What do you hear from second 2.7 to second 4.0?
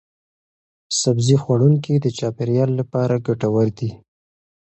لپاره ګټور دي.